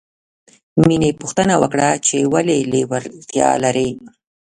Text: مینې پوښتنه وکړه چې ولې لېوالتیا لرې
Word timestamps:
مینې 0.85 1.09
پوښتنه 1.19 1.53
وکړه 1.61 1.89
چې 2.07 2.17
ولې 2.33 2.57
لېوالتیا 2.71 3.49
لرې 3.63 3.89